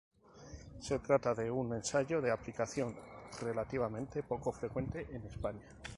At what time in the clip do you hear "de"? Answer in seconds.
1.35-1.51, 2.23-2.31